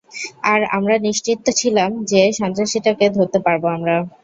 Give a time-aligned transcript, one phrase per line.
[0.43, 3.95] আর আমরা নিশ্চিত ছিলাম যে সন্ত্রাসীটাকে ধরতে পারব আমরা।